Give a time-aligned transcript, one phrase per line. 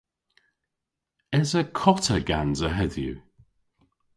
[1.39, 3.15] Esa kota gansa hedhyw?